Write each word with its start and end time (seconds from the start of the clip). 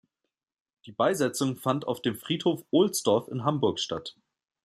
Die 0.87 0.91
Beisetzung 0.91 1.57
fand 1.57 1.85
auf 1.87 2.01
dem 2.01 2.15
Friedhof 2.15 2.65
Ohlsdorf 2.71 3.27
in 3.27 3.43
Hamburg 3.43 3.79
statt. 3.79 4.15